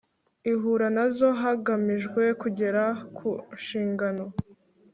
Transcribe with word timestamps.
ihura 0.51 0.87
nazo 0.95 1.29
hagamijwe 1.41 2.23
kugera 2.41 2.83
ku 3.17 3.29
nshingano 3.57 4.25